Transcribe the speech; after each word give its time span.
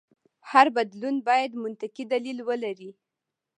هر 0.51 0.67
بدلون 0.75 1.15
باید 1.27 1.51
منطقي 1.63 2.03
دلیل 2.13 2.37
ولري. 2.49 2.91